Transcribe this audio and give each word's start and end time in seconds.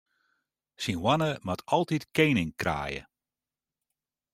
Syn 0.83 0.97
hoanne 1.01 1.31
moat 1.45 1.61
altyd 1.75 2.03
kening 2.15 2.51
kraaie. 2.61 3.01